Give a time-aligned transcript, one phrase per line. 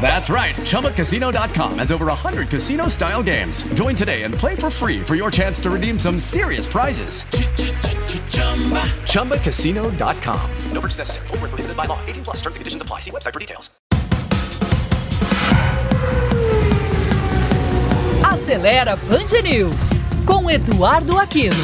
[0.00, 0.56] That's right.
[0.56, 3.62] ChumbaCasino.com has over 100 casino style games.
[3.74, 7.22] Join today and play for free for your chance to redeem some serious prizes.
[9.06, 10.50] ChumbaCasino.com.
[10.72, 11.26] No purchase necessary.
[11.28, 12.00] Void where prohibited by law.
[12.06, 12.98] 18 plus terms and conditions apply.
[13.00, 13.70] See website for details.
[18.24, 19.90] Acelera Band News
[20.24, 21.56] com Eduardo Aquino.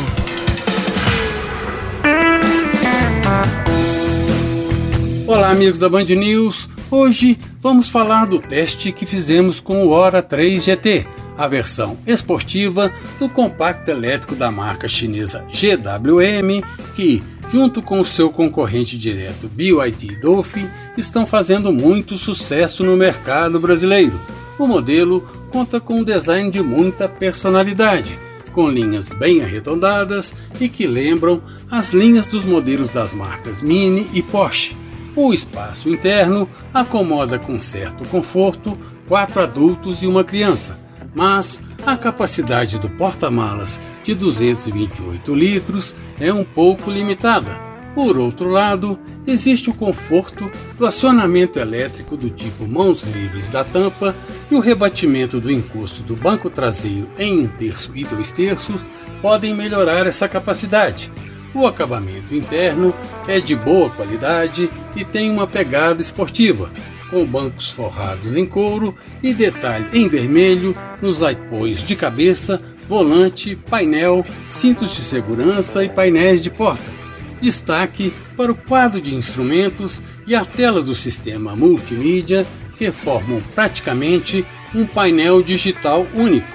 [5.27, 6.69] Olá, amigos da Band News.
[6.91, 12.91] Hoje vamos falar do teste que fizemos com o Hora 3 GT, a versão esportiva
[13.19, 16.63] do compacto elétrico da marca chinesa GWM,
[16.97, 17.23] que,
[17.53, 24.19] junto com o seu concorrente direto BYD Dolphin, estão fazendo muito sucesso no mercado brasileiro.
[24.59, 28.19] O modelo conta com um design de muita personalidade,
[28.55, 34.23] com linhas bem arredondadas e que lembram as linhas dos modelos das marcas Mini e
[34.23, 34.88] Porsche.
[35.21, 40.79] O espaço interno acomoda com certo conforto quatro adultos e uma criança,
[41.13, 47.59] mas a capacidade do porta-malas de 228 litros é um pouco limitada.
[47.97, 48.97] Por outro lado,
[49.27, 54.15] existe o conforto do acionamento elétrico do tipo mãos livres da tampa
[54.49, 58.85] e o rebatimento do encosto do banco traseiro em um terço e dois terços
[59.21, 61.11] podem melhorar essa capacidade,
[61.55, 62.95] o acabamento interno
[63.27, 66.71] é de boa qualidade e tem uma pegada esportiva,
[67.11, 74.25] com bancos forrados em couro e detalhe em vermelho nos apoios de cabeça, volante, painel,
[74.47, 76.99] cintos de segurança e painéis de porta.
[77.41, 84.45] Destaque para o quadro de instrumentos e a tela do sistema multimídia, que formam praticamente
[84.75, 86.47] um painel digital único,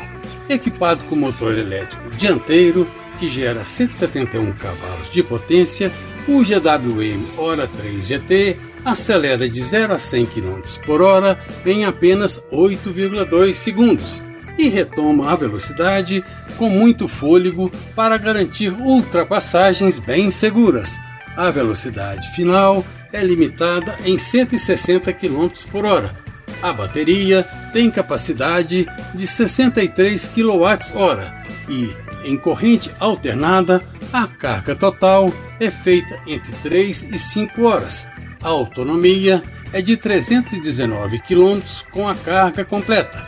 [0.48, 2.88] equipado com motor elétrico dianteiro
[3.24, 5.90] que gera 171 cavalos de potência,
[6.28, 12.44] o GWM Hora 3 GT acelera de 0 a 100 km por hora em apenas
[12.52, 14.22] 8,2 segundos
[14.58, 16.22] e retoma a velocidade
[16.58, 21.00] com muito fôlego para garantir ultrapassagens bem seguras.
[21.38, 26.14] A velocidade final é limitada em 160 km por hora.
[26.62, 28.86] A bateria tem capacidade
[29.16, 37.20] de 63 kWh e em corrente alternada, a carga total é feita entre 3 e
[37.20, 38.08] 5 horas.
[38.42, 39.42] A autonomia
[39.72, 43.22] é de 319 km com a carga completa.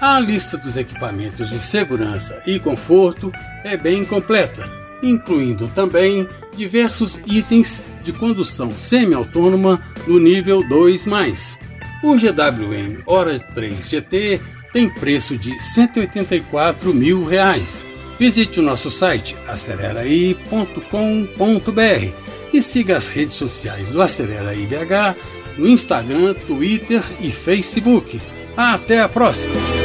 [0.00, 3.32] A lista dos equipamentos de segurança e conforto
[3.64, 4.64] é bem completa,
[5.02, 11.58] incluindo também diversos itens de condução semi-autônoma no nível 2+.
[12.02, 14.40] O GWM Hora 3 GT
[14.72, 17.84] tem preço de 184 mil reais
[18.18, 22.12] Visite o nosso site aceleraí.com.br
[22.52, 25.16] e siga as redes sociais do Acelera IBH
[25.56, 28.20] no Instagram, Twitter e Facebook.
[28.56, 29.77] Até a próxima!